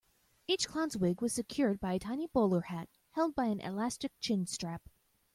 Each 0.47 0.67
clown's 0.67 0.97
wig 0.97 1.21
was 1.21 1.31
secured 1.31 1.79
by 1.79 1.93
a 1.93 1.99
tiny 1.99 2.25
bowler 2.25 2.61
hat 2.61 2.89
held 3.11 3.35
by 3.35 3.45
an 3.45 3.59
elastic 3.59 4.13
chin-strap. 4.19 4.81